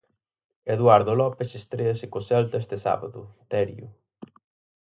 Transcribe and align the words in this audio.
Eduardo 0.75 1.11
López 1.21 1.49
estréase 1.61 2.05
co 2.11 2.19
Celta 2.29 2.55
este 2.63 2.77
sábado, 2.85 3.19
Terio. 3.51 3.87